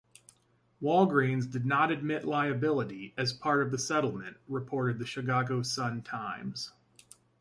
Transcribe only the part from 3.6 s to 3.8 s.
of the